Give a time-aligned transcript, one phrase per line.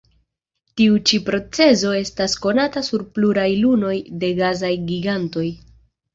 [0.79, 3.93] Tiu ĉi procezo estas konata sur pluraj lunoj
[4.25, 5.47] de gasaj gigantoj.